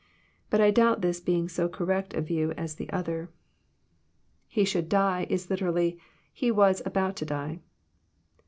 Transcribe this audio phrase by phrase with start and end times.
[0.49, 3.29] But I doubt this being so cor rect a view as the other.
[4.47, 5.99] He should die," Is literally,
[6.33, 7.59] He was" about to die."